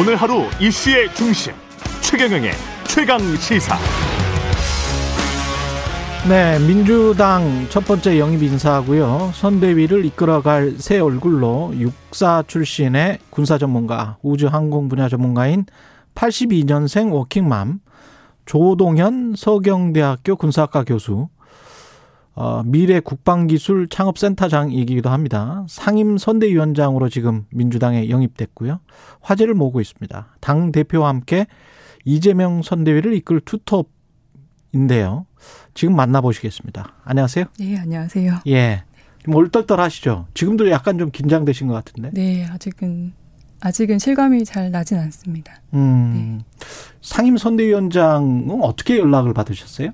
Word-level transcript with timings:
오늘 0.00 0.16
하루 0.16 0.44
이슈의 0.58 1.14
중심 1.14 1.52
최경영의 2.00 2.52
최강 2.86 3.20
시사. 3.36 3.76
네, 6.26 6.58
민주당 6.60 7.66
첫 7.68 7.84
번째 7.84 8.18
영입 8.18 8.42
인사고요. 8.42 9.32
선대위를 9.34 10.06
이끌어갈 10.06 10.76
새 10.78 11.00
얼굴로 11.00 11.74
육사 11.76 12.44
출신의 12.46 13.18
군사 13.28 13.58
전문가, 13.58 14.16
우주 14.22 14.46
항공 14.46 14.88
분야 14.88 15.06
전문가인 15.10 15.66
82년생 16.14 17.12
워킹맘 17.12 17.80
조동현 18.46 19.34
서경대학교 19.36 20.36
군사학과 20.36 20.82
교수, 20.84 21.28
어, 22.34 22.62
미래 22.64 23.00
국방기술 23.00 23.88
창업센터장이기도 23.88 25.10
합니다. 25.10 25.64
상임 25.68 26.16
선대위원장으로 26.16 27.08
지금 27.08 27.44
민주당에 27.50 28.08
영입됐고요. 28.08 28.80
화제를 29.20 29.54
모으고 29.54 29.80
있습니다. 29.80 30.36
당 30.40 30.72
대표와 30.72 31.08
함께 31.08 31.46
이재명 32.04 32.62
선대위를 32.62 33.14
이끌 33.14 33.40
투톱인데요. 33.40 35.26
지금 35.74 35.96
만나보시겠습니다. 35.96 36.94
안녕하세요. 37.04 37.44
네, 37.58 37.76
안녕하세요. 37.78 38.40
예. 38.46 38.84
좀 39.24 39.34
얼떨떨하시죠? 39.34 40.28
지금도 40.32 40.70
약간 40.70 40.98
좀 40.98 41.10
긴장되신 41.10 41.66
것 41.66 41.74
같은데. 41.74 42.10
네, 42.14 42.46
아직은 42.46 43.12
아직은 43.60 43.98
실감이 43.98 44.44
잘 44.46 44.70
나진 44.70 44.98
않습니다. 44.98 45.60
음. 45.74 46.38
네. 46.38 46.66
상임 47.02 47.36
선대위원장은 47.36 48.62
어떻게 48.62 48.98
연락을 48.98 49.34
받으셨어요? 49.34 49.90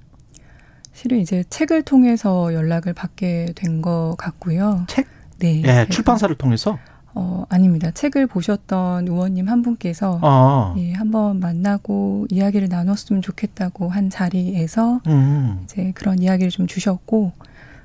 실은 0.97 1.19
이제 1.21 1.45
책을 1.51 1.83
통해서 1.83 2.55
연락을 2.55 2.95
받게 2.95 3.53
된 3.55 3.83
것 3.83 4.15
같고요. 4.19 4.87
책? 4.89 5.07
네. 5.39 5.63
예, 5.67 5.87
출판사를 5.91 6.35
통해서? 6.37 6.79
어, 7.13 7.45
아닙니다. 7.51 7.91
책을 7.91 8.27
보셨던 8.27 9.07
의원님 9.07 9.49
한 9.49 9.61
분께서 9.61 10.19
아. 10.23 10.75
예, 10.79 10.93
한번 10.95 11.39
만나고 11.41 12.27
이야기를 12.31 12.69
나눴으면 12.71 13.21
좋겠다고 13.23 13.91
한 13.91 14.09
자리에서 14.09 15.01
음. 15.07 15.61
이제 15.65 15.93
그런 15.95 16.19
이야기를 16.23 16.51
좀 16.51 16.67
주셨고 16.67 17.33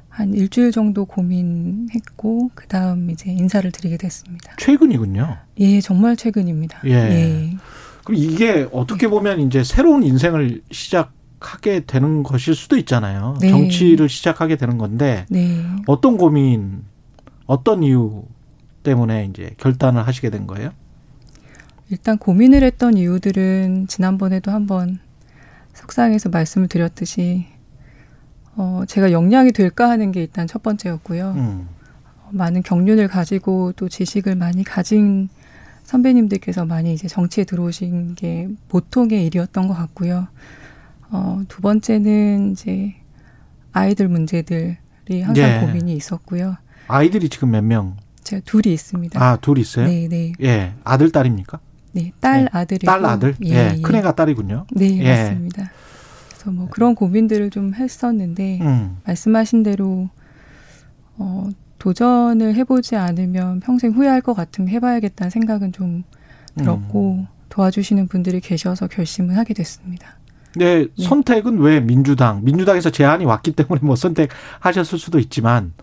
한 0.07 0.33
일주일 0.33 0.71
정도 0.71 1.03
고민했고 1.05 2.51
그 2.55 2.67
다음 2.67 3.09
이제 3.09 3.29
인사를 3.31 3.69
드리게 3.71 3.97
됐습니다. 3.97 4.53
최근이군요. 4.57 5.37
예, 5.59 5.81
정말 5.81 6.15
최근입니다. 6.15 6.79
예. 6.85 6.91
예. 6.91 7.57
그럼 8.05 8.17
이게 8.21 8.67
어떻게 8.71 9.09
보면 9.09 9.41
이제 9.41 9.63
새로운 9.65 10.03
인생을 10.03 10.61
시작 10.71 11.11
하게 11.41 11.81
되는 11.81 12.23
것일 12.23 12.55
수도 12.55 12.77
있잖아요. 12.77 13.35
네. 13.41 13.49
정치를 13.49 14.09
시작하게 14.09 14.55
되는 14.55 14.77
건데 14.77 15.25
네. 15.29 15.63
어떤 15.87 16.17
고민, 16.17 16.83
어떤 17.45 17.83
이유 17.83 18.23
때문에 18.83 19.25
이제 19.25 19.51
결단을 19.57 20.05
하시게 20.07 20.29
된 20.29 20.47
거예요? 20.47 20.71
일단 21.89 22.17
고민을 22.17 22.63
했던 22.63 22.95
이유들은 22.95 23.87
지난번에도 23.87 24.51
한번 24.51 24.99
석상에서 25.73 26.29
말씀을 26.29 26.67
드렸듯이 26.67 27.47
어, 28.55 28.83
제가 28.87 29.11
역량이 29.11 29.51
될까 29.51 29.89
하는 29.89 30.11
게 30.11 30.21
일단 30.21 30.47
첫 30.47 30.61
번째였고요. 30.63 31.31
음. 31.31 31.67
어, 32.23 32.29
많은 32.31 32.63
경륜을 32.63 33.07
가지고 33.07 33.73
또 33.75 33.89
지식을 33.89 34.35
많이 34.35 34.63
가진 34.63 35.29
선배님들께서 35.83 36.65
많이 36.65 36.93
이제 36.93 37.07
정치에 37.07 37.43
들어오신 37.43 38.15
게 38.15 38.47
보통의 38.69 39.25
일이었던 39.25 39.67
것 39.67 39.73
같고요. 39.73 40.27
어, 41.11 41.41
두 41.47 41.61
번째는 41.61 42.53
이제 42.53 42.95
아이들 43.73 44.07
문제들이 44.07 45.21
항상 45.21 45.35
예. 45.35 45.59
고민이 45.59 45.93
있었고요. 45.93 46.55
아이들이 46.87 47.29
지금 47.29 47.51
몇 47.51 47.63
명? 47.63 47.97
제가 48.23 48.41
둘이 48.45 48.73
있습니다. 48.73 49.21
아, 49.21 49.37
둘 49.37 49.57
있어요? 49.57 49.87
네, 49.87 50.07
네. 50.07 50.33
예. 50.41 50.73
아들, 50.83 51.11
딸입니까? 51.11 51.59
네, 51.93 52.11
딸, 52.19 52.45
네. 52.45 52.49
아들이고. 52.51 52.89
딸, 52.89 53.05
아들? 53.05 53.35
예. 53.43 53.73
예. 53.75 53.81
큰애가 53.81 54.15
딸이군요. 54.15 54.67
네, 54.71 54.99
예. 54.99 55.23
맞습니다. 55.23 55.71
그래서 56.29 56.51
뭐 56.51 56.67
그런 56.69 56.95
고민들을 56.95 57.49
좀 57.49 57.73
했었는데, 57.73 58.59
음. 58.61 58.97
말씀하신 59.05 59.63
대로, 59.63 60.09
어, 61.17 61.49
도전을 61.77 62.55
해보지 62.55 62.95
않으면 62.95 63.59
평생 63.59 63.91
후회할 63.91 64.21
것 64.21 64.33
같으면 64.33 64.69
해봐야겠다는 64.69 65.29
생각은 65.29 65.71
좀 65.73 66.03
들었고, 66.55 67.15
음. 67.21 67.27
도와주시는 67.49 68.07
분들이 68.07 68.39
계셔서 68.39 68.87
결심을 68.87 69.37
하게 69.37 69.53
됐습니다. 69.53 70.15
네, 70.55 70.87
네, 70.95 71.03
선택은 71.03 71.59
왜 71.59 71.79
민주당? 71.79 72.43
민주당에서 72.43 72.89
제안이 72.89 73.25
왔기 73.25 73.53
때문에 73.53 73.79
뭐 73.83 73.95
선택하셨을 73.95 74.99
수도 74.99 75.19
있지만 75.19 75.73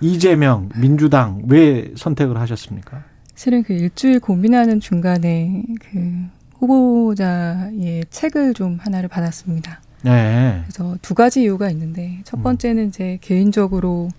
이재명 0.00 0.68
민주당 0.76 1.42
왜 1.46 1.92
선택을 1.96 2.38
하셨습니까? 2.38 3.04
실은 3.34 3.62
그 3.62 3.72
일주일 3.72 4.20
고민하는 4.20 4.80
중간에 4.80 5.62
그 5.80 6.26
후보자의 6.58 8.04
책을 8.10 8.54
좀 8.54 8.78
하나를 8.80 9.08
받았습니다. 9.08 9.80
네. 10.02 10.62
그래서 10.64 10.96
두 11.00 11.14
가지 11.14 11.42
이유가 11.42 11.70
있는데 11.70 12.20
첫 12.24 12.38
음. 12.38 12.42
번째는 12.42 12.88
이제 12.88 13.18
개인적으로 13.20 14.10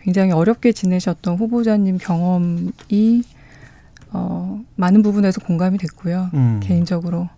굉장히 0.00 0.32
어렵게 0.32 0.72
지내셨던 0.72 1.36
후보자님 1.36 1.98
경험이 1.98 3.22
어, 4.12 4.60
많은 4.76 5.02
부분에서 5.02 5.40
공감이 5.40 5.78
됐고요. 5.78 6.30
음. 6.34 6.60
개인적으로 6.62 7.28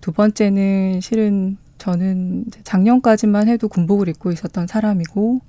두 0.00 0.12
번째는 0.12 1.00
실은 1.00 1.56
저는 1.78 2.46
작년까지만 2.64 3.48
해도 3.48 3.68
군복을 3.68 4.08
입고 4.08 4.32
있었던 4.32 4.66
사람이고 4.66 5.40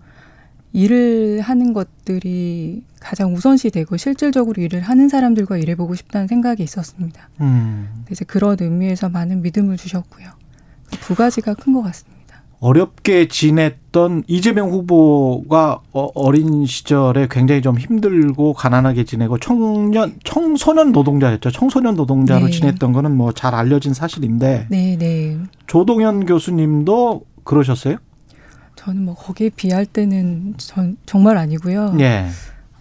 일을 0.73 1.39
하는 1.41 1.73
것들이 1.73 2.83
가장 2.99 3.33
우선시 3.33 3.71
되고 3.71 3.97
실질적으로 3.97 4.61
일을 4.61 4.81
하는 4.81 5.09
사람들과 5.09 5.57
일해보고 5.57 5.95
싶다는 5.95 6.27
생각이 6.27 6.61
있었습니다. 6.61 7.29
음. 7.41 8.05
이제 8.11 8.25
그런 8.25 8.57
의미에서 8.59 9.09
많은 9.09 9.41
믿음을 9.41 9.77
주셨고요. 9.77 10.27
두 11.01 11.15
가지가 11.15 11.53
큰 11.55 11.73
것 11.73 11.81
같습니다. 11.83 12.16
어렵게 12.59 13.27
지냈던 13.27 14.23
이재명 14.27 14.71
후보가 14.71 15.81
어, 15.93 16.09
어린 16.15 16.65
시절에 16.65 17.27
굉장히 17.29 17.61
좀 17.61 17.77
힘들고 17.77 18.53
가난하게 18.53 19.03
지내고 19.03 19.37
청년 19.37 20.15
청소년 20.23 20.91
노동자였죠. 20.91 21.51
청소년 21.51 21.95
노동자로 21.95 22.45
네. 22.45 22.51
지냈던 22.51 22.93
거는 22.93 23.15
뭐 23.15 23.31
잘 23.31 23.53
알려진 23.53 23.93
사실인데. 23.93 24.67
네, 24.69 24.97
네. 24.97 25.37
조동현 25.67 26.25
교수님도 26.25 27.21
그러셨어요? 27.43 27.97
저는 28.75 29.05
뭐 29.05 29.13
거기에 29.15 29.49
비할 29.55 29.85
때는 29.85 30.55
전 30.57 30.97
정말 31.05 31.37
아니고요. 31.37 31.95
예. 31.99 32.25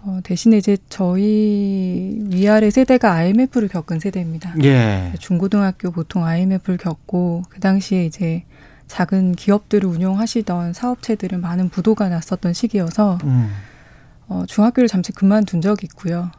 어, 0.05 0.21
대신에 0.23 0.57
이제 0.57 0.79
저희 0.89 2.19
위아래 2.31 2.71
세대가 2.71 3.13
IMF를 3.13 3.69
겪은 3.69 3.99
세대입니다. 4.01 4.55
예. 4.63 5.13
중고등학교 5.19 5.91
보통 5.91 6.25
IMF를 6.25 6.79
겪고 6.79 7.43
그 7.51 7.61
당시에 7.61 8.07
이제 8.07 8.45
작은 8.89 9.35
기업들을 9.35 9.89
운영하시던 9.89 10.73
사업체들은 10.73 11.41
많은 11.41 11.69
부도가 11.69 12.09
났었던 12.09 12.53
시기여서 12.53 13.19
음. 13.25 13.51
어, 14.29 14.45
중학교를 14.47 14.89
잠시 14.89 15.13
그만둔 15.13 15.61
적이 15.61 15.87
있고요. 15.87 16.31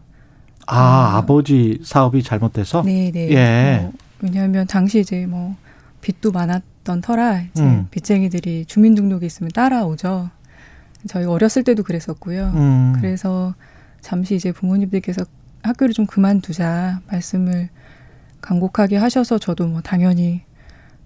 아 0.66 0.76
어, 0.76 1.18
아버지 1.18 1.80
사업이 1.84 2.24
잘못돼서? 2.24 2.84
네네. 2.84 3.12
네. 3.12 3.30
예. 3.32 3.82
어, 3.84 3.94
왜냐하면 4.22 4.68
당시 4.68 5.00
이제 5.00 5.26
뭐 5.26 5.56
빚도 6.02 6.32
많았던 6.32 7.02
터라 7.02 7.42
이제 7.42 7.64
음. 7.64 7.88
빚쟁이들이 7.92 8.66
주민등록이 8.66 9.26
있으면 9.26 9.52
따라오죠. 9.52 10.30
저희 11.08 11.26
어렸을 11.26 11.64
때도 11.64 11.84
그랬었고요. 11.84 12.52
음. 12.56 12.94
그래서 12.98 13.56
잠시 14.02 14.36
이제 14.36 14.52
부모님들께서 14.52 15.26
학교를 15.64 15.94
좀 15.94 16.06
그만두자 16.06 17.02
말씀을 17.08 17.70
간곡하게 18.42 18.98
하셔서 18.98 19.38
저도 19.38 19.68
뭐 19.68 19.82
당연히 19.82 20.42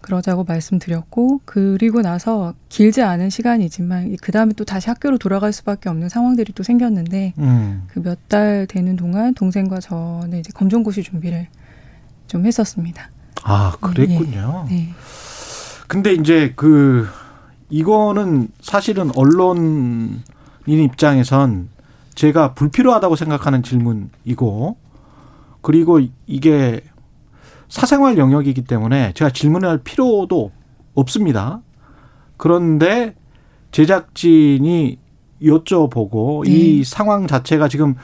그러자고 0.01 0.43
말씀드렸고 0.43 1.41
그리고 1.45 2.01
나서 2.01 2.53
길지 2.69 3.01
않은 3.01 3.29
시간이지만 3.29 4.15
그 4.21 4.31
다음에 4.31 4.53
또 4.53 4.65
다시 4.65 4.89
학교로 4.89 5.17
돌아갈 5.17 5.53
수밖에 5.53 5.89
없는 5.89 6.09
상황들이 6.09 6.53
또 6.53 6.63
생겼는데 6.63 7.33
음. 7.37 7.83
그몇 7.87 8.27
달 8.27 8.67
되는 8.67 8.95
동안 8.95 9.33
동생과 9.33 9.79
저는 9.79 10.39
이제 10.39 10.51
검정고시 10.53 11.03
준비를 11.03 11.47
좀 12.27 12.45
했었습니다. 12.45 13.09
아 13.43 13.75
그랬군요. 13.79 14.65
네. 14.69 14.75
네. 14.75 14.89
근데 15.87 16.13
이제 16.13 16.53
그 16.55 17.07
이거는 17.69 18.49
사실은 18.61 19.11
언론인 19.15 20.21
입장에선 20.65 21.69
제가 22.15 22.53
불필요하다고 22.53 23.15
생각하는 23.15 23.63
질문이고 23.63 24.77
그리고 25.61 25.99
이게 26.27 26.81
사생활 27.71 28.17
영역이기 28.17 28.65
때문에 28.65 29.13
제가 29.13 29.31
질문할 29.31 29.79
필요도 29.79 30.51
없습니다. 30.93 31.61
그런데 32.35 33.15
제작진이 33.71 34.99
여쭤보고 35.41 36.43
네. 36.43 36.51
이 36.51 36.83
상황 36.83 37.27
자체가 37.27 37.69
지금 37.69 37.95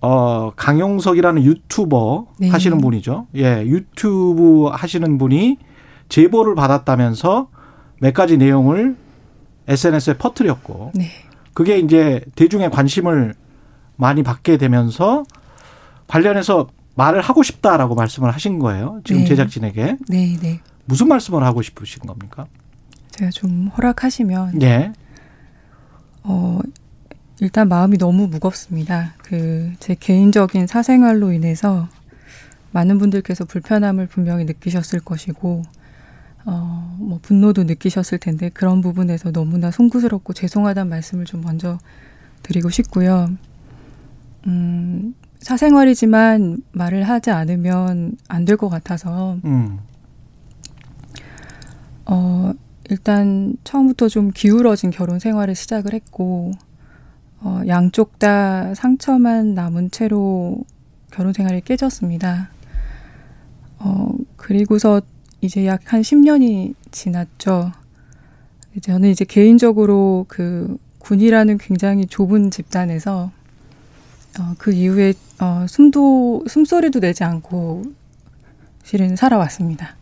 어 0.00 0.52
강용석이라는 0.54 1.42
유튜버 1.42 2.26
네. 2.38 2.48
하시는 2.48 2.78
분이죠. 2.78 3.26
예, 3.34 3.64
유튜브 3.66 4.66
하시는 4.66 5.18
분이 5.18 5.58
제보를 6.08 6.54
받았다면서 6.54 7.48
몇 8.00 8.14
가지 8.14 8.38
내용을 8.38 8.96
SNS에 9.66 10.16
퍼뜨렸고 10.16 10.92
네. 10.94 11.08
그게 11.54 11.78
이제 11.80 12.24
대중의 12.36 12.70
관심을 12.70 13.34
많이 13.96 14.22
받게 14.22 14.58
되면서 14.58 15.24
관련해서 16.06 16.68
말을 17.00 17.22
하고 17.22 17.42
싶다라고 17.42 17.94
말씀을 17.94 18.30
하신 18.30 18.58
거예요. 18.58 19.00
지금 19.04 19.22
네. 19.22 19.28
제작진에게. 19.28 19.96
네, 20.08 20.36
네. 20.38 20.60
무슨 20.84 21.08
말씀을 21.08 21.42
하고 21.44 21.62
싶으신 21.62 22.02
겁니까? 22.02 22.46
제가 23.12 23.30
좀 23.30 23.68
허락하시면. 23.68 24.60
예. 24.60 24.92
어, 26.22 26.60
일단 27.40 27.68
마음이 27.68 27.96
너무 27.96 28.26
무겁습니다. 28.26 29.14
그, 29.22 29.72
제 29.80 29.94
개인적인 29.94 30.66
사생활로 30.66 31.32
인해서 31.32 31.88
많은 32.72 32.98
분들께서 32.98 33.46
불편함을 33.46 34.06
분명히 34.06 34.44
느끼셨을 34.44 35.00
것이고, 35.00 35.62
어, 36.44 36.96
뭐, 36.98 37.18
분노도 37.22 37.64
느끼셨을 37.64 38.18
텐데, 38.18 38.50
그런 38.50 38.82
부분에서 38.82 39.32
너무나 39.32 39.70
송구스럽고 39.70 40.34
죄송하다는 40.34 40.90
말씀을 40.90 41.24
좀 41.24 41.40
먼저 41.40 41.78
드리고 42.42 42.68
싶고요. 42.68 43.30
음, 44.46 45.14
사생활이지만 45.40 46.62
말을 46.72 47.08
하지 47.08 47.30
않으면 47.30 48.16
안 48.28 48.44
될 48.44 48.56
것 48.56 48.68
같아서, 48.68 49.36
음. 49.44 49.78
어, 52.06 52.52
일단 52.88 53.54
처음부터 53.64 54.08
좀 54.08 54.30
기울어진 54.34 54.90
결혼 54.90 55.18
생활을 55.18 55.54
시작을 55.54 55.94
했고, 55.94 56.52
어, 57.40 57.62
양쪽 57.68 58.18
다 58.18 58.74
상처만 58.74 59.54
남은 59.54 59.90
채로 59.92 60.58
결혼 61.10 61.32
생활이 61.32 61.60
깨졌습니다. 61.62 62.50
어, 63.78 64.10
그리고서 64.36 65.00
이제 65.40 65.64
약 65.66 65.80
한 65.92 66.02
10년이 66.02 66.74
지났죠. 66.90 67.72
저는 68.82 69.08
이제 69.08 69.24
개인적으로 69.24 70.26
그 70.28 70.76
군이라는 70.98 71.58
굉장히 71.58 72.06
좁은 72.06 72.50
집단에서 72.50 73.30
어, 74.38 74.54
그 74.58 74.72
이후에 74.72 75.14
어, 75.40 75.66
숨도 75.68 76.44
숨소리도 76.48 77.00
내지 77.00 77.24
않고 77.24 77.82
실은 78.84 79.16
살아왔습니다. 79.16 79.96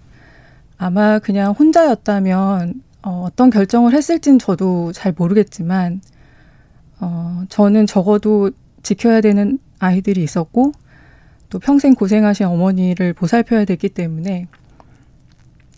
아마 0.77 1.19
그냥 1.19 1.53
혼자였다면 1.53 2.83
어, 3.03 3.25
어떤 3.27 3.51
결정을 3.51 3.95
했을진 3.95 4.39
저도 4.39 4.93
잘 4.93 5.15
모르겠지만 5.17 6.01
어, 7.01 7.45
저는 7.49 7.87
적어도 7.87 8.51
지켜야 8.83 9.21
되는 9.21 9.59
아이들이 9.79 10.23
있었고 10.23 10.73
또 11.51 11.59
평생 11.59 11.95
고생하신 11.95 12.47
어머니를 12.47 13.13
보살펴야 13.15 13.65
됐기 13.65 13.89
때문에 13.91 14.47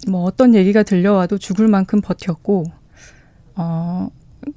뭐 0.08 0.25
어떤 0.25 0.55
얘기가 0.55 0.82
들려와도 0.82 1.38
죽을 1.38 1.69
만큼 1.69 2.00
버텼고 2.00 2.64
어, 3.55 4.08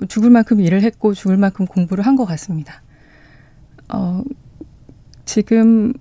죽을 0.07 0.29
만큼 0.29 0.61
일을 0.61 0.81
했고 0.81 1.13
죽을 1.13 1.37
만큼 1.37 1.65
공부를 1.65 2.05
한 2.05 2.15
것 2.15 2.25
같습니다. 2.25 2.81
어, 3.93 4.21
지금 5.25 5.93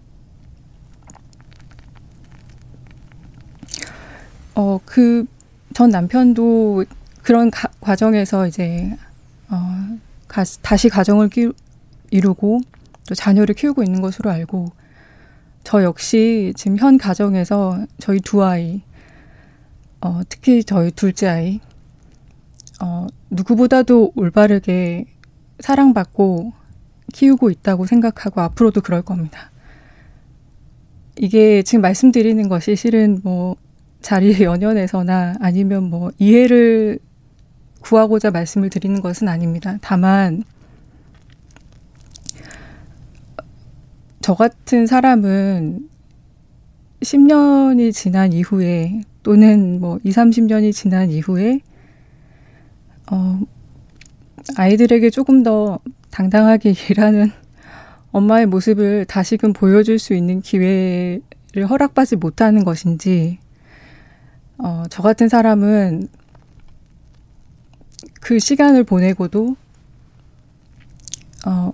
어, 4.56 4.80
그 4.84 5.24
전 5.72 5.90
남편도 5.90 6.84
그런 7.22 7.50
가, 7.50 7.68
과정에서 7.80 8.46
이제 8.46 8.96
어, 9.48 9.98
가, 10.28 10.44
다시 10.60 10.88
가정을 10.88 11.28
끼, 11.28 11.50
이루고 12.10 12.60
또 13.08 13.14
자녀를 13.14 13.54
키우고 13.54 13.82
있는 13.82 14.00
것으로 14.00 14.30
알고 14.30 14.72
저 15.64 15.82
역시 15.82 16.52
지금 16.56 16.76
현 16.76 16.98
가정에서 16.98 17.86
저희 17.98 18.20
두 18.20 18.44
아이 18.44 18.82
어, 20.00 20.20
특히 20.28 20.62
저희 20.62 20.90
둘째 20.90 21.28
아이 21.28 21.60
어, 22.82 23.06
누구보다도 23.30 24.12
올바르게 24.14 25.06
사랑받고 25.60 26.52
키우고 27.12 27.50
있다고 27.50 27.87
생각하고 27.87 28.40
앞으로도 28.40 28.81
그럴 28.81 29.02
겁니다. 29.02 29.50
이게 31.16 31.62
지금 31.62 31.82
말씀드리는 31.82 32.49
것이 32.49 32.76
실은 32.76 33.20
뭐 33.22 33.56
자리에 34.00 34.40
연연해서나 34.44 35.34
아니면 35.40 35.84
뭐 35.84 36.10
이해를 36.19 36.99
구하고자 37.81 38.31
말씀을 38.31 38.70
드리는 38.70 39.00
것은 39.00 39.28
아닙니다. 39.28 39.76
다만 39.81 40.44
저 44.20 44.34
같은 44.34 44.87
사람은 44.87 45.88
10년이 47.00 47.93
지난 47.93 48.32
이후에 48.32 49.02
또는 49.25 49.81
뭐 49.81 49.99
2, 50.04 50.10
30년이 50.10 50.72
지난 50.72 51.10
이후에 51.10 51.60
어 53.10 53.40
아이들에게 54.56 55.10
조금 55.10 55.43
더 55.43 55.81
당당하게 56.12 56.75
일하는 56.91 57.32
엄마의 58.12 58.47
모습을 58.47 59.06
다시금 59.06 59.53
보여줄 59.53 59.99
수 59.99 60.14
있는 60.14 60.43
기회를 60.43 61.23
허락받지 61.69 62.17
못하는 62.17 62.62
것인지 62.62 63.38
어, 64.59 64.85
저 64.91 65.03
같은 65.03 65.29
사람은 65.29 66.09
그 68.20 68.38
시간을 68.38 68.85
보내고도 68.85 69.56
어, 71.47 71.73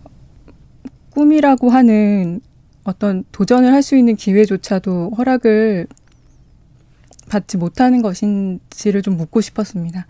꿈이라고 1.10 1.68
하는 1.68 2.40
어떤 2.84 3.24
도전을 3.32 3.72
할 3.72 3.82
수 3.82 3.96
있는 3.96 4.16
기회조차도 4.16 5.10
허락을 5.18 5.88
받지 7.28 7.56
못하는 7.58 8.00
것인지를 8.00 9.02
좀 9.02 9.16
묻고 9.16 9.40
싶었습니다. 9.40 10.06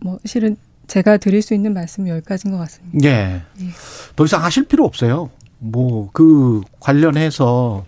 뭐 0.00 0.18
실은 0.24 0.56
제가 0.86 1.16
드릴 1.18 1.42
수 1.42 1.54
있는 1.54 1.74
말씀은 1.74 2.08
여기까지인 2.08 2.52
것 2.52 2.58
같습니다. 2.58 2.98
예. 3.08 3.42
예. 3.60 3.68
더 4.16 4.24
이상 4.24 4.42
하실 4.44 4.64
필요 4.66 4.84
없어요. 4.84 5.30
뭐 5.58 6.08
그 6.12 6.60
관련해서 6.80 7.84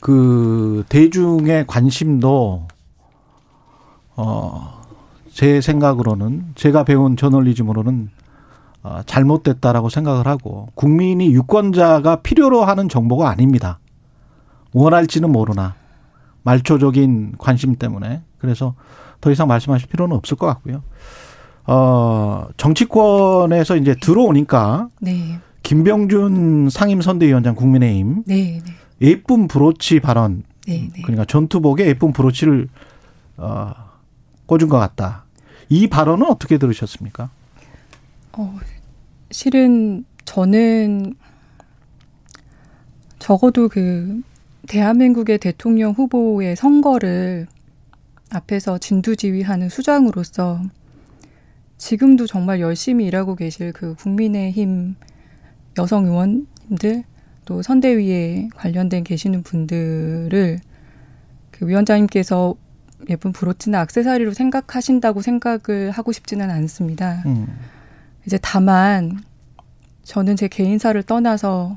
그 0.00 0.84
대중의 0.88 1.66
관심도 1.66 2.66
어, 4.16 4.82
제 5.32 5.60
생각으로는 5.60 6.52
제가 6.54 6.84
배운 6.84 7.16
저널리즘으로는 7.16 8.10
어, 8.82 9.00
잘못됐다라고 9.06 9.88
생각을 9.88 10.26
하고 10.26 10.68
국민이 10.74 11.32
유권자가 11.32 12.16
필요로 12.16 12.64
하는 12.64 12.88
정보가 12.88 13.28
아닙니다. 13.28 13.78
원할지는 14.72 15.30
모르나 15.32 15.74
말초적인 16.42 17.36
관심 17.38 17.76
때문에 17.76 18.22
그래서 18.38 18.74
더 19.20 19.30
이상 19.30 19.48
말씀하실 19.48 19.88
필요는 19.88 20.14
없을 20.16 20.36
것 20.36 20.46
같고요. 20.46 20.82
어, 21.66 22.46
정치권에서 22.56 23.76
이제 23.76 23.94
들어오니까 23.94 24.88
네. 25.00 25.38
김병준 25.62 26.68
상임선대위원장 26.70 27.54
국민의힘 27.54 28.24
네, 28.26 28.60
네. 28.64 28.72
예쁜 29.00 29.48
브로치 29.48 30.00
발언 30.00 30.44
네, 30.66 30.90
네. 30.94 31.02
그러니까 31.02 31.24
전투복에 31.24 31.86
예쁜 31.86 32.12
브로치를 32.12 32.68
어, 33.36 33.72
꽂은 34.46 34.68
것 34.68 34.78
같다. 34.78 35.24
이 35.68 35.88
발언은 35.88 36.26
어떻게 36.26 36.58
들으셨습니까? 36.58 37.30
어, 38.32 38.58
실은 39.30 40.04
저는 40.24 41.14
적어도 43.18 43.68
그 43.68 44.20
대한민국의 44.68 45.38
대통령 45.38 45.92
후보의 45.92 46.56
선거를 46.56 47.46
앞에서 48.30 48.78
진두지휘하는 48.78 49.68
수장으로서 49.68 50.60
지금도 51.78 52.26
정말 52.26 52.60
열심히 52.60 53.06
일하고 53.06 53.34
계실 53.34 53.72
그 53.72 53.94
국민의힘 53.94 54.96
여성 55.78 56.06
의원님들 56.06 57.04
또 57.44 57.62
선대위에 57.62 58.48
관련된 58.54 59.04
계시는 59.04 59.42
분들을 59.42 60.60
그 61.50 61.68
위원장님께서 61.68 62.54
예쁜 63.10 63.32
브로치나 63.32 63.80
악세사리로 63.80 64.32
생각하신다고 64.32 65.20
생각을 65.20 65.90
하고 65.90 66.12
싶지는 66.12 66.50
않습니다. 66.50 67.22
음. 67.26 67.46
이제 68.26 68.38
다만 68.40 69.20
저는 70.04 70.36
제 70.36 70.48
개인사를 70.48 71.02
떠나서 71.02 71.76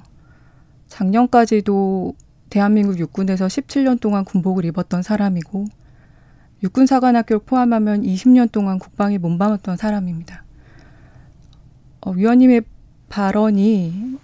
작년까지도 0.87 2.15
대한민국 2.49 2.97
육군에서 2.97 3.47
17년 3.47 3.99
동안 3.99 4.23
군복을 4.23 4.63
입었던 4.65 5.01
사람이고 5.01 5.65
육군사관학교를 6.63 7.41
포함하면 7.45 8.01
20년 8.03 8.51
동안 8.51 8.79
국방에 8.79 9.17
몸담았던 9.17 9.77
사람입니다. 9.77 10.43
어, 12.01 12.11
위원님의 12.11 12.63
발언이 13.09 14.17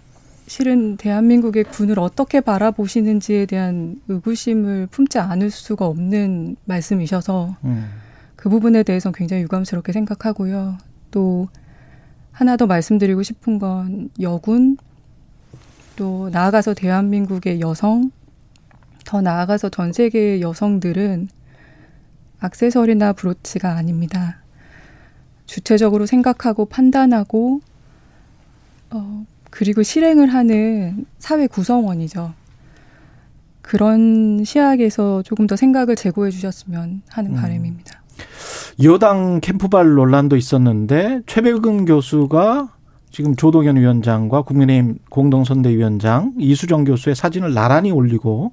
실은 0.47 0.97
대한민국의 0.97 1.63
군을 1.65 1.99
어떻게 1.99 2.41
바라보시는지에 2.41 3.45
대한 3.45 4.01
의구심을 4.07 4.87
품지 4.87 5.19
않을 5.19 5.49
수가 5.49 5.85
없는 5.85 6.57
말씀이셔서 6.65 7.55
음. 7.63 7.89
그 8.35 8.49
부분에 8.49 8.83
대해서는 8.83 9.13
굉장히 9.13 9.43
유감스럽게 9.43 9.93
생각하고요. 9.93 10.77
또 11.11 11.47
하나 12.31 12.57
더 12.57 12.65
말씀드리고 12.67 13.23
싶은 13.23 13.59
건 13.59 14.09
여군 14.19 14.77
또 15.95 16.29
나아가서 16.29 16.73
대한민국의 16.73 17.61
여성 17.61 18.11
더 19.05 19.21
나아가서 19.21 19.69
전 19.69 19.93
세계의 19.93 20.41
여성들은 20.41 21.29
악세서리나 22.43 23.13
브로치가 23.13 23.75
아닙니다. 23.75 24.39
주체적으로 25.45 26.05
생각하고 26.05 26.65
판단하고 26.65 27.61
어, 28.91 29.25
그리고 29.49 29.81
실행을 29.81 30.33
하는 30.33 31.05
사회 31.19 31.47
구성원이죠. 31.47 32.33
그런 33.61 34.43
시각에서 34.43 35.21
조금 35.23 35.47
더 35.47 35.55
생각을 35.55 35.95
제고해 35.95 36.31
주셨으면 36.31 37.01
하는 37.09 37.31
음. 37.31 37.35
바람입니다. 37.35 38.01
여당 38.83 39.39
캠프발 39.39 39.93
논란도 39.93 40.35
있었는데 40.35 41.21
최백은 41.25 41.85
교수가 41.85 42.73
지금 43.09 43.35
조동현 43.37 43.77
위원장과 43.77 44.41
국민의힘 44.41 44.97
공동선대위원장 45.09 46.33
이수정 46.39 46.83
교수의 46.83 47.15
사진을 47.15 47.53
나란히 47.53 47.91
올리고 47.91 48.51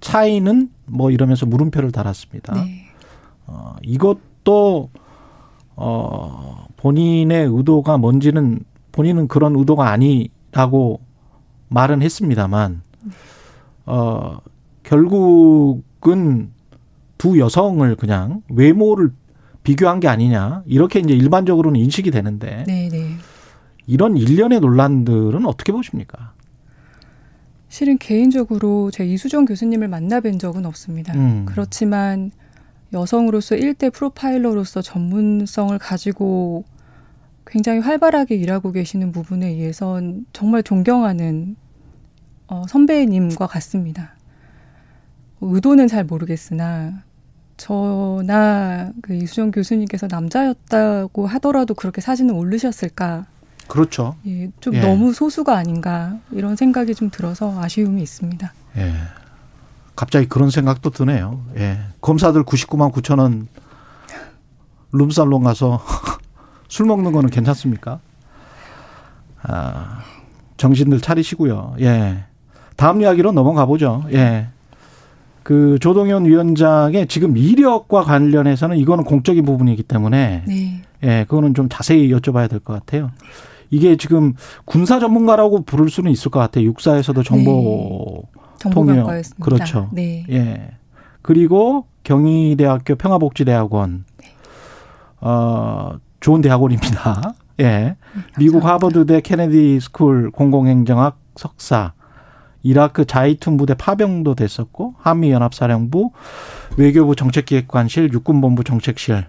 차이는 0.00 0.70
뭐 0.86 1.10
이러면서 1.10 1.46
물음표를 1.46 1.90
달았습니다. 1.90 2.54
네. 2.54 2.83
어, 3.46 3.76
이것도 3.82 4.90
어, 5.76 6.66
본인의 6.76 7.48
의도가 7.50 7.98
뭔지는 7.98 8.60
본인은 8.92 9.28
그런 9.28 9.56
의도가 9.56 9.90
아니라고 9.90 11.00
말은 11.68 12.02
했습니다만 12.02 12.82
어, 13.86 14.38
결국은 14.82 16.50
두 17.18 17.38
여성을 17.38 17.96
그냥 17.96 18.42
외모를 18.48 19.12
비교한 19.62 19.98
게 19.98 20.08
아니냐 20.08 20.62
이렇게 20.66 21.00
이제 21.00 21.14
일반적으로는 21.14 21.80
인식이 21.80 22.10
되는데 22.10 22.64
네네. 22.66 22.88
네. 22.90 23.16
이런 23.86 24.16
일련의 24.16 24.60
논란들은 24.60 25.46
어떻게 25.46 25.72
보십니까? 25.72 26.32
실은 27.68 27.98
개인적으로 27.98 28.90
제 28.92 29.04
이수정 29.04 29.46
교수님을 29.46 29.88
만나뵌 29.88 30.38
적은 30.38 30.64
없습니다. 30.64 31.12
음. 31.14 31.44
그렇지만 31.46 32.30
여성으로서 32.94 33.56
일대 33.56 33.90
프로파일러로서 33.90 34.80
전문성을 34.80 35.76
가지고 35.78 36.64
굉장히 37.46 37.80
활발하게 37.80 38.36
일하고 38.36 38.72
계시는 38.72 39.12
부분에 39.12 39.48
의해선 39.48 40.26
정말 40.32 40.62
존경하는 40.62 41.56
어, 42.46 42.64
선배님과 42.68 43.46
같습니다. 43.46 44.14
의도는 45.40 45.88
잘 45.88 46.04
모르겠으나 46.04 47.02
저나 47.56 48.92
그 49.02 49.14
이수정 49.14 49.50
교수님께서 49.50 50.08
남자였다고 50.10 51.26
하더라도 51.26 51.74
그렇게 51.74 52.00
사진을 52.00 52.34
올리셨을까? 52.34 53.26
그렇죠. 53.68 54.16
예, 54.26 54.50
좀 54.60 54.74
예. 54.74 54.80
너무 54.80 55.12
소수가 55.12 55.56
아닌가 55.56 56.18
이런 56.32 56.56
생각이 56.56 56.94
좀 56.94 57.10
들어서 57.10 57.60
아쉬움이 57.60 58.02
있습니다. 58.02 58.52
예. 58.76 58.92
갑자기 60.04 60.28
그런 60.28 60.50
생각도 60.50 60.90
드네요. 60.90 61.40
예. 61.56 61.78
검사들 62.02 62.44
99만 62.44 62.92
9천 62.92 63.20
원 63.20 63.48
룸살롱 64.92 65.44
가서 65.44 65.80
술 66.68 66.84
먹는 66.84 67.10
거는 67.12 67.30
괜찮습니까? 67.30 68.00
아, 69.42 70.00
정신들 70.58 71.00
차리시고요. 71.00 71.76
예. 71.80 72.24
다음 72.76 73.00
이야기로 73.00 73.32
넘어가 73.32 73.64
보죠. 73.64 74.04
예. 74.12 74.48
그 75.42 75.78
조동현 75.80 76.26
위원장의 76.26 77.06
지금 77.08 77.38
이력과 77.38 78.02
관련해서는 78.02 78.76
이거는 78.76 79.04
공적인 79.04 79.42
부분이기 79.46 79.84
때문에 79.84 80.44
네. 80.46 80.82
예, 81.02 81.24
그거는 81.28 81.54
좀 81.54 81.70
자세히 81.70 82.10
여쭤봐야 82.10 82.50
될 82.50 82.60
것 82.60 82.74
같아요. 82.74 83.10
이게 83.70 83.96
지금 83.96 84.34
군사 84.66 84.98
전문가라고 84.98 85.64
부를 85.64 85.88
수는 85.88 86.10
있을 86.10 86.30
것 86.30 86.40
같아요. 86.40 86.66
육사에서도 86.66 87.22
정보 87.22 88.22
네. 88.34 88.43
통역 88.70 89.08
그렇죠. 89.40 89.88
네. 89.92 90.26
예. 90.30 90.70
그리고 91.22 91.86
경희대학교 92.04 92.96
평화복지대학원 92.96 94.04
네. 94.18 94.34
어 95.20 95.98
좋은 96.20 96.40
대학원입니다. 96.40 97.34
예. 97.60 97.96
음, 98.14 98.24
미국 98.38 98.64
하버드대 98.64 99.20
케네디 99.20 99.80
스쿨 99.80 100.30
공공행정학 100.30 101.18
석사 101.36 101.92
이라크 102.62 103.04
자이툰 103.04 103.56
부대 103.56 103.74
파병도 103.74 104.34
됐었고 104.34 104.94
한미 104.98 105.30
연합사령부 105.30 106.10
외교부 106.76 107.14
정책기획관실 107.14 108.12
육군본부 108.12 108.64
정책실 108.64 109.26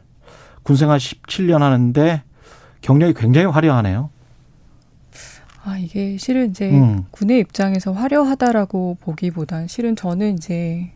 군생활 0.64 0.98
17년 0.98 1.60
하는데 1.60 2.24
경력이 2.82 3.14
굉장히 3.14 3.48
화려하네요. 3.48 4.10
아 5.66 5.80
이게 5.80 6.16
실은 6.18 6.52
이제 6.52 6.70
음. 6.70 7.06
군의 7.10 7.40
입장에서 7.40 7.92
화려하다라고 7.92 8.98
보기보단 9.02 9.68
실은 9.68 9.96
저는 9.96 10.36
이제 10.36 10.92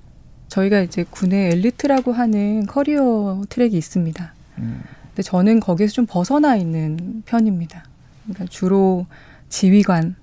저희가 0.48 0.82
이제 0.82 1.04
군의 1.10 1.54
엘리트라고 1.54 2.14
하는 2.14 2.68
커리어 2.68 3.42
트랙이 3.50 3.76
있습니다. 3.76 4.34
음. 4.60 4.84
근데 5.08 5.24
저는 5.24 5.60
거기에서 5.60 5.94
좀 5.94 6.06
벗어나 6.06 6.56
있는 6.56 7.24
편입니다. 7.26 7.84
그러니까 8.26 8.46
주로 8.46 9.08
지휘관 9.50 10.16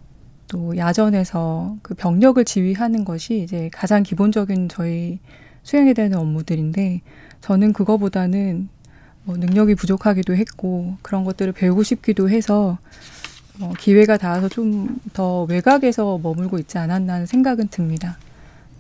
또 0.47 0.77
야전에서 0.77 1.77
그 1.83 1.95
병력을 1.95 2.45
지휘하는 2.45 3.05
것이 3.05 3.43
이제 3.43 3.69
가장 3.73 4.05
기본적인 4.05 4.69
저희 4.69 5.19
수행에 5.65 5.93
되는 5.93 6.17
업무들인데 6.19 7.01
저는 7.41 7.73
그거보다는 7.73 8.69
뭐 9.25 9.37
능력이 9.37 9.75
부족하기도 9.75 10.37
했고 10.37 10.95
그런 11.03 11.25
것들을 11.25 11.53
배우고 11.53 11.83
싶기도 11.83 12.31
해서 12.31 12.79
뭐 13.59 13.73
기회가 13.79 14.17
닿아서 14.17 14.49
좀 14.49 14.99
더 15.13 15.45
외곽에서 15.45 16.19
머물고 16.23 16.59
있지 16.59 16.77
않았나 16.79 17.15
하는 17.15 17.27
생각은 17.27 17.69
듭니다. 17.69 18.19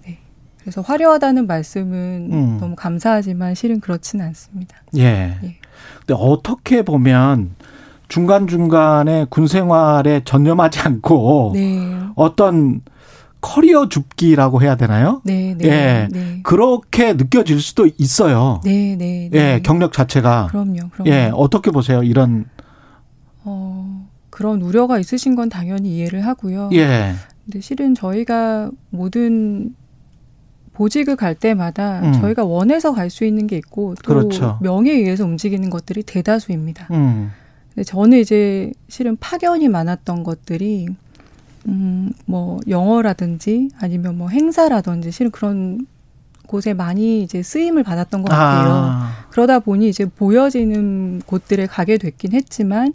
네. 0.05 0.19
그래서 0.61 0.83
화려하다는 0.83 1.47
말씀은 1.47 2.29
음. 2.31 2.59
너무 2.61 2.77
감사하지만 2.77 3.55
실은 3.55 3.81
그렇지는 3.81 4.27
않습니다. 4.27 4.77
예. 4.97 5.03
예. 5.43 5.57
근데 6.01 6.15
어떻게 6.15 6.83
보면 6.83 7.55
중간중간에 8.09 9.27
군 9.31 9.47
생활에 9.47 10.23
전념하지 10.25 10.81
않고 10.81 11.53
네. 11.55 11.99
어떤 12.15 12.83
커리어 13.41 13.89
줍기라고 13.89 14.61
해야 14.61 14.77
되나요? 14.77 15.21
네, 15.25 15.55
네, 15.57 15.69
예. 15.69 16.09
네. 16.11 16.41
그렇게 16.43 17.13
느껴질 17.15 17.61
수도 17.61 17.89
있어요. 17.99 18.61
네, 18.65 18.97
네, 18.99 19.29
네. 19.31 19.39
예, 19.55 19.61
경력 19.63 19.93
자체가. 19.93 20.49
그럼요, 20.51 20.89
그럼요. 20.93 21.11
예, 21.11 21.31
어떻게 21.33 21.71
보세요? 21.71 22.03
이런 22.03 22.45
어, 22.56 22.56
그런 24.37 24.61
우려가 24.61 24.99
있으신 24.99 25.35
건 25.35 25.49
당연히 25.49 25.97
이해를 25.97 26.27
하고요. 26.27 26.69
예. 26.75 27.15
근데 27.47 27.61
실은 27.63 27.95
저희가 27.95 28.71
모든 28.91 29.75
보직을 30.75 31.17
갈 31.17 31.35
때마다 31.35 32.01
음. 32.03 32.13
저희가 32.13 32.45
원해서 32.45 32.93
갈 32.93 33.09
수 33.09 33.25
있는 33.25 33.47
게 33.47 33.57
있고 33.57 33.95
또 34.05 34.13
그렇죠. 34.15 34.59
명예에 34.61 34.95
의해서 34.95 35.25
움직이는 35.25 35.71
것들이 35.71 36.03
대다수입니다. 36.03 36.89
음. 36.91 37.31
근데 37.71 37.83
저는 37.83 38.19
이제 38.19 38.75
실은 38.89 39.17
파견이 39.17 39.69
많았던 39.71 40.23
것들이 40.23 40.87
음, 41.69 42.13
뭐 42.27 42.61
영어라든지 42.69 43.71
아니면 43.79 44.19
뭐 44.19 44.29
행사라든지 44.29 45.13
실은 45.13 45.31
그런 45.31 45.87
곳에 46.47 46.75
많이 46.75 47.23
이제 47.23 47.43
쓰임을 47.43 47.85
받았던 47.85 48.21
것 48.21 48.29
같아요. 48.29 48.69
아. 48.71 49.27
그러다 49.31 49.61
보니 49.61 49.89
이제 49.89 50.05
보여지는 50.05 51.23
곳들에 51.25 51.65
가게 51.65 51.97
됐긴 51.97 52.35
했지만 52.35 52.93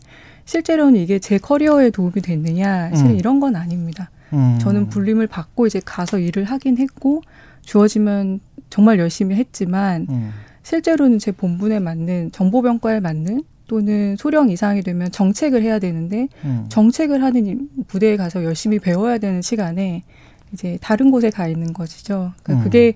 실제로는 0.51 0.99
이게 0.99 1.17
제 1.17 1.37
커리어에 1.37 1.91
도움이 1.91 2.15
됐느냐 2.15 2.93
실은 2.93 3.11
음. 3.11 3.17
이런 3.17 3.39
건 3.39 3.55
아닙니다. 3.55 4.11
음. 4.33 4.57
저는 4.59 4.89
불림을 4.89 5.27
받고 5.27 5.65
이제 5.65 5.79
가서 5.83 6.19
일을 6.19 6.43
하긴 6.43 6.77
했고 6.77 7.21
주어지면 7.61 8.41
정말 8.69 8.99
열심히 8.99 9.35
했지만 9.35 10.07
음. 10.09 10.31
실제로는 10.63 11.19
제 11.19 11.31
본분에 11.31 11.79
맞는 11.79 12.33
정보병과에 12.33 12.99
맞는 12.99 13.43
또는 13.67 14.17
소령 14.17 14.49
이상이 14.49 14.81
되면 14.81 15.09
정책을 15.09 15.61
해야 15.63 15.79
되는데 15.79 16.27
음. 16.43 16.65
정책을 16.67 17.23
하는 17.23 17.69
부대에 17.87 18.17
가서 18.17 18.43
열심히 18.43 18.77
배워야 18.77 19.19
되는 19.19 19.41
시간에 19.41 20.03
이제 20.51 20.77
다른 20.81 21.11
곳에 21.11 21.29
가 21.29 21.47
있는 21.47 21.71
것이죠. 21.71 22.33
그러니까 22.43 22.61
음. 22.61 22.63
그게 22.65 22.93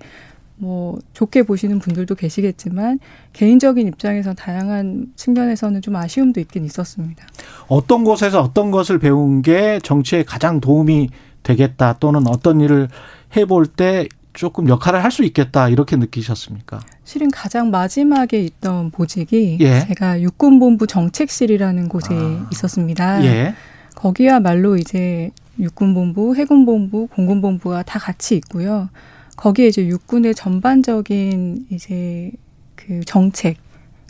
뭐 0.58 0.98
좋게 1.12 1.42
보시는 1.42 1.78
분들도 1.78 2.14
계시겠지만 2.14 2.98
개인적인 3.32 3.86
입장에서 3.88 4.32
다양한 4.34 5.12
측면에서는 5.16 5.82
좀 5.82 5.96
아쉬움도 5.96 6.40
있긴 6.40 6.64
있었습니다. 6.64 7.26
어떤 7.68 8.04
곳에서 8.04 8.40
어떤 8.40 8.70
것을 8.70 8.98
배운 8.98 9.42
게 9.42 9.78
정치에 9.82 10.22
가장 10.22 10.60
도움이 10.60 11.10
되겠다 11.42 11.96
또는 12.00 12.26
어떤 12.26 12.60
일을 12.60 12.88
해볼 13.36 13.66
때 13.66 14.08
조금 14.32 14.68
역할을 14.68 15.02
할 15.02 15.10
수 15.10 15.24
있겠다 15.24 15.68
이렇게 15.68 15.96
느끼셨습니까? 15.96 16.80
실은 17.04 17.30
가장 17.30 17.70
마지막에 17.70 18.38
있던 18.40 18.90
보직이 18.90 19.56
예. 19.60 19.80
제가 19.80 20.20
육군본부 20.20 20.86
정책실이라는 20.86 21.88
곳에 21.88 22.14
아. 22.14 22.48
있었습니다. 22.52 23.24
예. 23.24 23.54
거기야말로 23.94 24.76
이제 24.76 25.30
육군본부, 25.58 26.36
해군본부, 26.36 27.08
공군본부가 27.14 27.82
다 27.84 27.98
같이 27.98 28.36
있고요. 28.36 28.90
거기에 29.36 29.68
이제 29.68 29.86
육군의 29.86 30.34
전반적인 30.34 31.66
이제 31.70 32.32
그 32.74 33.00
정책 33.04 33.56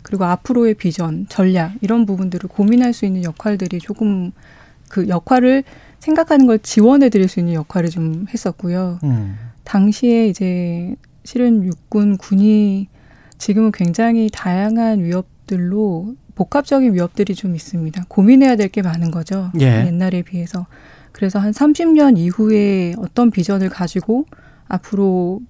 그리고 0.03 0.23
앞으로의 0.25 0.75
비전, 0.75 1.25
전략 1.27 1.73
이런 1.81 2.05
부분들을 2.05 2.49
고민할 2.49 2.93
수 2.93 3.05
있는 3.05 3.23
역할들이 3.23 3.79
조금 3.79 4.31
그 4.89 5.09
역할을 5.09 5.63
생각하는 5.99 6.45
걸 6.47 6.59
지원해 6.59 7.09
드릴 7.09 7.27
수 7.27 7.39
있는 7.39 7.53
역할을 7.55 7.89
좀 7.89 8.25
했었고요. 8.33 8.99
음. 9.03 9.35
당시에 9.65 10.27
이제 10.27 10.95
실은 11.25 11.65
육군 11.65 12.17
군이 12.17 12.87
지금은 13.37 13.71
굉장히 13.73 14.29
다양한 14.31 15.03
위협들로 15.03 16.15
복합적인 16.35 16.93
위협들이 16.93 17.35
좀 17.35 17.55
있습니다. 17.55 18.05
고민해야 18.07 18.55
될 18.55 18.69
게 18.69 18.81
많은 18.81 19.11
거죠. 19.11 19.51
예. 19.59 19.85
옛날에 19.87 20.21
비해서. 20.21 20.67
그래서 21.11 21.39
한 21.39 21.51
30년 21.51 22.17
이후에 22.17 22.93
어떤 22.99 23.31
비전을 23.31 23.69
가지고 23.69 24.25
앞으로 24.67 25.41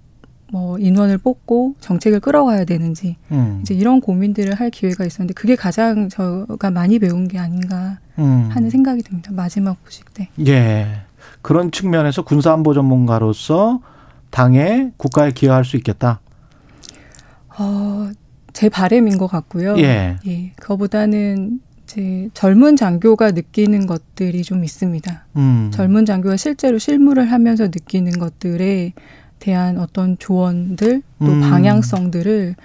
뭐 0.51 0.77
인원을 0.79 1.17
뽑고 1.17 1.75
정책을 1.79 2.19
끌어가야 2.21 2.65
되는지 2.65 3.17
음. 3.31 3.59
이제 3.61 3.73
이런 3.73 3.99
고민들을 3.99 4.53
할 4.55 4.69
기회가 4.69 5.05
있었는데 5.05 5.33
그게 5.33 5.55
가장 5.55 6.07
저가 6.09 6.71
많이 6.71 6.99
배운 6.99 7.27
게 7.27 7.37
아닌가 7.37 7.99
음. 8.17 8.49
하는 8.51 8.69
생각이 8.69 9.03
듭니다. 9.03 9.31
마지막 9.33 9.83
부식 9.83 10.13
때. 10.13 10.29
예. 10.45 11.01
그런 11.41 11.71
측면에서 11.71 12.23
군사안보 12.23 12.73
전문가로서 12.73 13.81
당에 14.29 14.91
국가에 14.97 15.31
기여할 15.31 15.65
수 15.65 15.75
있겠다. 15.77 16.21
어, 17.59 18.09
제 18.53 18.69
바램인 18.69 19.17
것 19.17 19.27
같고요. 19.27 19.77
예. 19.77 20.17
예. 20.25 20.51
그거보다는 20.55 21.59
제 21.87 22.29
젊은 22.33 22.75
장교가 22.75 23.31
느끼는 23.31 23.87
것들이 23.87 24.43
좀 24.43 24.63
있습니다. 24.63 25.25
음. 25.37 25.71
젊은 25.73 26.05
장교가 26.05 26.37
실제로 26.37 26.77
실무를 26.77 27.31
하면서 27.31 27.65
느끼는 27.65 28.19
것들에 28.19 28.93
대한 29.39 29.77
어떤 29.79 30.17
조언들 30.19 31.01
또 31.19 31.25
음. 31.25 31.41
방향성들을 31.41 32.55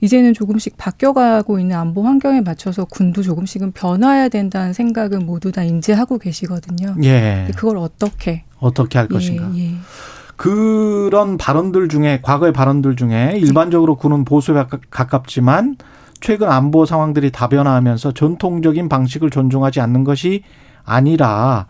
이제는 0.00 0.32
조금씩 0.32 0.76
바뀌어가고 0.76 1.58
있는 1.58 1.76
안보 1.76 2.04
환경에 2.04 2.40
맞춰서 2.40 2.84
군도 2.84 3.22
조금씩은 3.22 3.72
변화해야 3.72 4.28
된다는 4.28 4.72
생각은 4.72 5.26
모두 5.26 5.50
다 5.50 5.64
인지하고 5.64 6.18
계시거든요. 6.18 6.94
예. 7.02 7.48
그걸 7.56 7.78
어떻게 7.78 8.44
어떻게 8.60 8.98
할 8.98 9.08
것인가. 9.08 9.50
예, 9.56 9.72
예. 9.72 9.74
그런 10.36 11.36
발언들 11.36 11.88
중에 11.88 12.20
과거의 12.22 12.52
발언들 12.52 12.94
중에 12.94 13.34
일반적으로 13.38 13.96
군은 13.96 14.24
보수에 14.24 14.66
가깝지만 14.88 15.76
최근 16.20 16.50
안보 16.50 16.84
상황들이 16.86 17.30
다변화하면서 17.30 18.12
전통적인 18.12 18.88
방식을 18.88 19.30
존중하지 19.30 19.80
않는 19.80 20.04
것이 20.04 20.42
아니라 20.84 21.66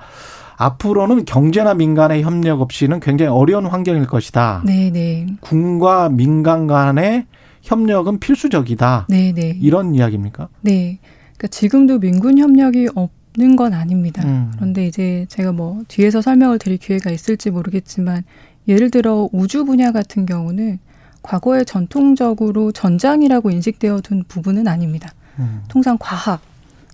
앞으로는 0.57 1.25
경제나 1.25 1.75
민간의 1.75 2.23
협력 2.23 2.61
없이는 2.61 3.01
굉장히 3.01 3.31
어려운 3.31 3.67
환경일 3.67 4.07
것이다. 4.07 4.63
네네. 4.67 4.91
네. 4.91 5.27
군과 5.41 6.09
민간 6.09 6.67
간의 6.67 7.27
협력은 7.63 8.19
필수적이다. 8.19 9.07
네네. 9.09 9.33
네. 9.33 9.59
이런 9.61 9.95
이야기입니까? 9.95 10.49
네. 10.63 10.99
그러니까 11.37 11.47
지금도 11.49 12.01
민군 12.01 12.39
협력이 12.39 12.89
없는 12.95 13.55
건 13.55 13.73
아닙니다. 13.73 14.23
음. 14.25 14.51
그런데 14.57 14.87
이제 14.87 15.27
제가 15.29 15.53
뭐 15.53 15.83
뒤에서 15.87 16.21
설명을 16.21 16.59
드릴 16.59 16.79
기회가 16.79 17.11
있을지 17.11 17.51
모르겠지만 17.51 18.25
예를 18.67 18.91
들어 18.91 19.29
우주 19.33 19.65
분야 19.65 19.93
같은 19.93 20.27
경우는 20.27 20.81
과거에 21.23 21.65
전통적으로 21.65 22.73
전장이라고 22.73 23.51
인식되어 23.51 24.01
둔 24.01 24.25
부분은 24.27 24.69
아닙니다. 24.69 25.13
음. 25.39 25.63
통상 25.69 25.97
과학, 25.99 26.41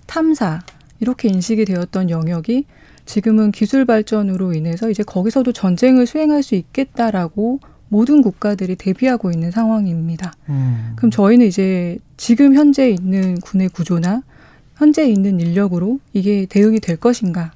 탐사 0.05 0.61
이렇게 0.99 1.29
인식이 1.29 1.65
되었던 1.65 2.09
영역이 2.09 2.65
지금은 3.05 3.51
기술 3.51 3.85
발전으로 3.85 4.53
인해서 4.53 4.89
이제 4.89 5.03
거기서도 5.03 5.51
전쟁을 5.51 6.05
수행할 6.05 6.43
수 6.43 6.55
있겠다라고 6.55 7.59
모든 7.87 8.21
국가들이 8.21 8.75
대비하고 8.75 9.31
있는 9.31 9.51
상황입니다. 9.51 10.33
음. 10.49 10.93
그럼 10.95 11.11
저희는 11.11 11.45
이제 11.45 11.99
지금 12.17 12.55
현재 12.55 12.89
있는 12.89 13.39
군의 13.39 13.69
구조나 13.69 14.23
현재 14.75 15.07
있는 15.07 15.39
인력으로 15.39 15.99
이게 16.13 16.45
대응이 16.47 16.79
될 16.79 16.97
것인가 16.97 17.51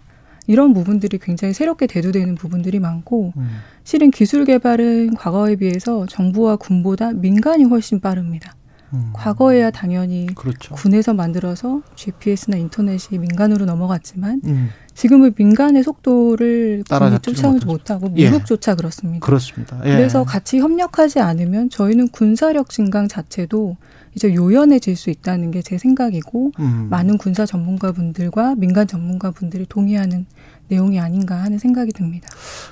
이런 0.50 0.74
부분들이 0.74 1.20
굉장히 1.20 1.54
새롭게 1.54 1.86
대두되는 1.86 2.34
부분들이 2.34 2.80
많고 2.80 3.34
음. 3.38 3.50
실은 3.84 4.10
기술 4.10 4.46
개발은 4.46 5.14
과거에 5.14 5.56
비해서 5.56 6.08
정부와 6.08 6.56
군보다 6.56 7.14
민간이 7.14 7.66
훨씬 7.66 8.00
빠릅니다. 8.00 8.56
음. 8.96 9.12
과거에야 9.14 9.70
당연히 9.70 10.26
그렇죠. 10.34 10.74
군에서 10.74 11.14
만들어서 11.14 11.84
GPS나 11.94 12.58
인터넷이 12.58 13.20
민간으로 13.20 13.66
넘어갔지만 13.66 14.42
음. 14.46 14.70
지금은 14.96 15.36
민간의 15.38 15.84
속도를 15.84 16.84
군이 16.90 17.20
쫓아오지 17.22 17.68
못하고 17.68 18.12
예. 18.18 18.32
미국조차 18.32 18.72
예. 18.72 18.76
그렇습니다. 18.76 19.24
그렇습니다. 19.24 19.80
예. 19.86 19.92
그래서 19.92 20.24
같이 20.24 20.58
협력하지 20.58 21.20
않으면 21.20 21.70
저희는 21.70 22.08
군사력 22.08 22.72
증강 22.72 23.08
자체도 23.08 23.78
이제 24.16 24.34
요연해질 24.34 24.96
수 24.96 25.10
있다는 25.10 25.52
게 25.52 25.62
제 25.62 25.78
생각이고 25.78 26.52
음. 26.60 26.88
많은 26.90 27.18
군사 27.18 27.46
전문가분들과 27.46 28.56
민간 28.56 28.88
전문가분들이 28.88 29.66
동의하는 29.68 30.26
내용이 30.70 31.00
아닌가 31.00 31.36
하는 31.44 31.58
생각이 31.58 31.92
듭니다. 31.92 32.30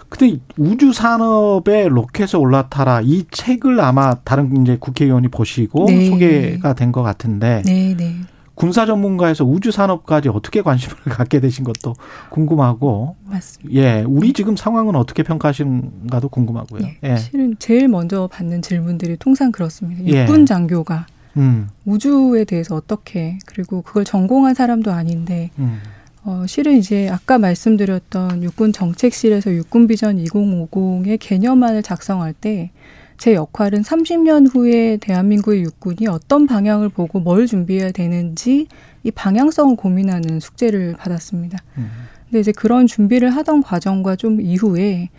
근데 0.09 0.39
우주 0.57 0.93
산업에 0.93 1.87
로켓에 1.89 2.37
올라타라 2.37 3.01
이 3.03 3.25
책을 3.31 3.79
아마 3.81 4.15
다른 4.23 4.61
이제 4.61 4.77
국회의원이 4.79 5.27
보시고 5.29 5.85
네. 5.87 6.09
소개가 6.09 6.73
된 6.73 6.91
것 6.91 7.03
같은데 7.03 7.61
네, 7.65 7.95
네. 7.97 8.15
군사 8.55 8.85
전문가에서 8.87 9.43
우주 9.45 9.71
산업까지 9.71 10.29
어떻게 10.29 10.61
관심을 10.61 10.95
갖게 11.11 11.39
되신 11.39 11.63
것도 11.63 11.93
궁금하고 12.29 13.15
맞습니다. 13.25 13.73
예, 13.79 14.03
우리 14.07 14.33
지금 14.33 14.55
상황은 14.55 14.95
어떻게 14.95 15.21
평가하시는가도 15.23 16.29
궁금하고요. 16.29 16.81
예, 16.83 16.97
예. 17.03 17.17
실은 17.17 17.55
제일 17.59 17.87
먼저 17.87 18.27
받는 18.31 18.61
질문들이 18.61 19.17
통상 19.17 19.51
그렇습니다. 19.51 20.03
예. 20.05 20.21
육군 20.21 20.45
장교가 20.45 21.05
음. 21.37 21.69
우주에 21.85 22.43
대해서 22.45 22.75
어떻게 22.75 23.39
그리고 23.45 23.81
그걸 23.81 24.03
전공한 24.03 24.53
사람도 24.53 24.91
아닌데 24.91 25.51
음. 25.59 25.79
어, 26.23 26.45
실은 26.47 26.77
이제 26.77 27.09
아까 27.09 27.37
말씀드렸던 27.37 28.43
육군 28.43 28.73
정책실에서 28.73 29.53
육군 29.53 29.87
비전 29.87 30.17
2050의 30.17 31.17
개념안을 31.19 31.83
작성할 31.83 32.33
때 32.33 32.71
제 33.17 33.33
역할은 33.33 33.81
30년 33.81 34.53
후에 34.53 34.97
대한민국의 34.97 35.63
육군이 35.63 36.07
어떤 36.07 36.45
방향을 36.45 36.89
보고 36.89 37.19
뭘 37.19 37.47
준비해야 37.47 37.91
되는지 37.91 38.67
이 39.03 39.11
방향성을 39.11 39.75
고민하는 39.75 40.39
숙제를 40.39 40.95
받았습니다. 40.97 41.57
음. 41.77 41.89
근데 42.25 42.39
이제 42.39 42.51
그런 42.51 42.85
준비를 42.85 43.31
하던 43.31 43.63
과정과 43.63 44.17
좀 44.17 44.39
이후에 44.39 45.09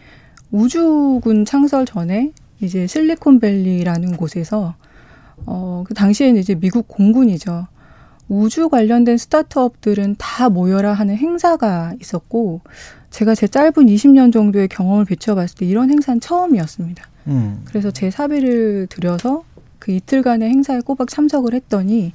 우주군 0.53 1.45
창설 1.45 1.87
전에 1.87 2.33
이제 2.61 2.87
실리콘밸리라는 2.87 4.17
곳에서 4.17 4.77
어, 5.47 5.85
그 5.87 5.95
당시에는 5.95 6.41
이제 6.41 6.55
미국 6.55 6.89
공군이죠. 6.89 7.67
우주 8.29 8.69
관련된 8.69 9.17
스타트업들은 9.17 10.17
다 10.19 10.49
모여라 10.49 10.93
하는 10.93 11.17
행사가 11.17 11.95
있었고 12.01 12.61
제가 13.11 13.35
제 13.35 13.49
짧은 13.49 13.73
20년 13.73 14.33
정도의 14.33 14.69
경험을 14.69 15.07
비춰봤을 15.07 15.57
때 15.57 15.67
이런 15.67 15.91
행사는 15.91 16.21
처음이었습니다. 16.21 17.05
음. 17.29 17.63
그래서 17.65 17.91
제 17.91 18.11
사비를 18.11 18.87
들여서 18.89 19.45
그 19.79 19.93
이틀간의 19.93 20.51
행사에 20.51 20.81
꼬박 20.81 21.09
참석을 21.09 21.55
했더니 21.55 22.13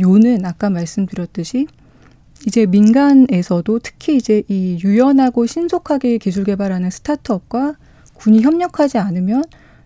요는 0.00 0.44
아까 0.44 0.70
말씀드렸듯이 0.70 1.66
이제 2.46 2.66
민간에서도 2.66 3.78
특히 3.80 4.16
이제 4.16 4.42
이 4.48 4.78
유연하고 4.82 5.46
신속하게 5.46 6.18
기술 6.18 6.44
개발하는 6.44 6.90
스타트업과 6.90 7.76
군이 8.14 8.42
협력하지 8.42 8.98
않으면 8.98 9.44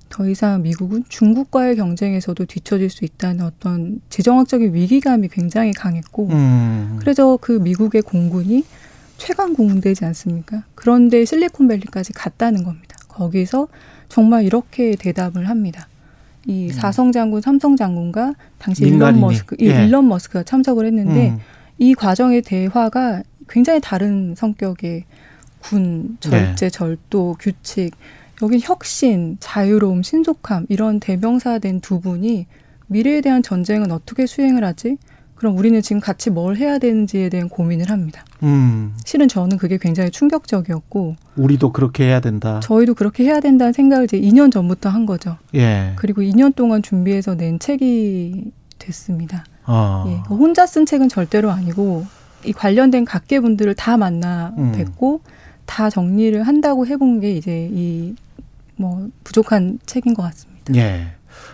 더 0.08 0.28
이상 0.28 0.62
미국은 0.62 1.04
중국과의 1.08 1.76
경쟁에서도 1.76 2.44
뒤처질 2.44 2.90
수 2.90 3.04
있다는 3.04 3.44
어떤 3.44 4.00
지정학적인 4.08 4.72
위기감이 4.74 5.28
굉장히 5.28 5.72
강했고 5.72 6.28
음. 6.28 6.96
그래서 7.00 7.36
그 7.40 7.52
미국의 7.52 8.02
공군이 8.02 8.64
최강 9.18 9.54
공군되지 9.54 10.04
않습니까? 10.04 10.64
그런데 10.74 11.24
실리콘밸리까지 11.24 12.12
갔다는 12.12 12.64
겁니다. 12.64 12.96
거기서 13.08 13.68
정말 14.08 14.44
이렇게 14.44 14.94
대답을 14.94 15.48
합니다. 15.48 15.88
이 16.46 16.66
음. 16.66 16.72
사성 16.72 17.12
장군, 17.12 17.40
삼성 17.40 17.76
장군과 17.76 18.34
당시 18.58 18.84
일론 18.84 19.20
머스크, 19.20 19.56
예. 19.60 19.86
일론 19.86 20.08
머스크가 20.08 20.44
참석을 20.44 20.86
했는데 20.86 21.30
음. 21.30 21.38
이 21.78 21.94
과정의 21.94 22.42
대화가 22.42 23.22
굉장히 23.48 23.80
다른 23.80 24.34
성격의 24.36 25.04
군, 25.60 26.16
절제, 26.20 26.66
네. 26.66 26.70
절도, 26.70 27.36
규칙 27.40 27.92
여긴 28.42 28.60
혁신, 28.62 29.36
자유로움, 29.40 30.02
신속함 30.02 30.66
이런 30.68 31.00
대명사된 31.00 31.80
두 31.80 32.00
분이 32.00 32.46
미래에 32.88 33.20
대한 33.20 33.42
전쟁은 33.42 33.90
어떻게 33.90 34.26
수행을 34.26 34.64
하지? 34.64 34.98
그럼 35.36 35.58
우리는 35.58 35.80
지금 35.82 36.00
같이 36.00 36.30
뭘 36.30 36.56
해야 36.56 36.78
되는지에 36.78 37.28
대한 37.28 37.48
고민을 37.48 37.90
합니다. 37.90 38.24
음. 38.42 38.94
실은 39.04 39.28
저는 39.28 39.58
그게 39.58 39.76
굉장히 39.78 40.10
충격적이었고 40.10 41.16
우리도 41.36 41.72
그렇게 41.72 42.04
해야 42.04 42.20
된다. 42.20 42.60
저희도 42.60 42.94
그렇게 42.94 43.24
해야 43.24 43.40
된다는 43.40 43.72
생각을 43.74 44.04
이제 44.04 44.18
2년 44.18 44.50
전부터 44.50 44.88
한 44.88 45.04
거죠. 45.04 45.36
예. 45.54 45.92
그리고 45.96 46.22
2년 46.22 46.54
동안 46.54 46.82
준비해서 46.82 47.34
낸 47.34 47.58
책이 47.58 48.50
됐습니다. 48.78 49.44
아. 49.64 50.04
예. 50.08 50.34
혼자 50.34 50.66
쓴 50.66 50.86
책은 50.86 51.10
절대로 51.10 51.50
아니고 51.50 52.06
이 52.44 52.52
관련된 52.52 53.04
각계 53.04 53.40
분들을 53.40 53.74
다 53.74 53.98
만나 53.98 54.54
음. 54.56 54.72
뵙고 54.72 55.20
다 55.66 55.90
정리를 55.90 56.42
한다고 56.44 56.86
해본 56.86 57.20
게 57.20 57.32
이제 57.32 57.68
이 57.72 58.14
뭐 58.76 59.08
부족한 59.24 59.78
책인 59.86 60.14
것 60.14 60.22
같습니다. 60.22 60.74
예. 60.74 61.12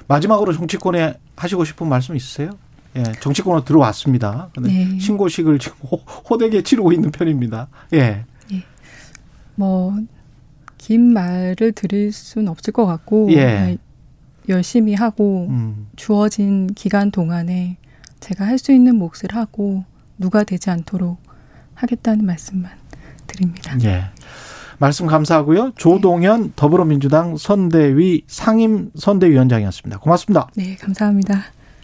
마지막으로 0.08 0.52
정치권에 0.52 1.14
하시고 1.37 1.64
싶은 1.64 1.88
말씀 1.88 2.14
있으세요? 2.16 2.50
예, 2.96 3.02
정치권으로 3.20 3.64
들어왔습니다. 3.64 4.50
네. 4.61 4.98
신고식을 4.98 5.58
지금 5.58 5.76
호, 5.82 6.38
되게 6.38 6.62
치르고 6.62 6.92
있는 6.92 7.11
편입니다. 7.11 7.68
예. 7.94 8.24
예. 8.52 8.64
뭐, 9.54 9.96
긴 10.78 11.12
말을 11.12 11.72
드릴 11.72 12.12
수는 12.12 12.48
없을 12.48 12.72
것 12.72 12.85
같고, 12.87 13.32
예. 13.32 13.78
열심히 14.48 14.94
하고, 14.94 15.46
음. 15.48 15.88
주어진 15.96 16.66
기간 16.74 17.11
동안에 17.11 17.78
제가 18.20 18.46
할 18.46 18.58
수 18.58 18.72
있는 18.72 18.96
몫을 18.96 19.30
하고, 19.32 19.85
누가 20.18 20.44
되지 20.44 20.68
않도록 20.70 21.18
하겠다는 21.74 22.26
말씀만 22.26 22.70
드립니다. 23.26 23.74
예. 23.85 24.04
말씀 24.83 25.07
감사하고요. 25.07 25.75
조동현 25.77 26.55
더불어민주당 26.57 27.37
선대위 27.37 28.25
상임 28.27 28.90
선대위원장이었습니다. 28.97 30.01
고맙습니다. 30.01 30.49
네, 30.57 30.75
감사합니다. 30.75 31.45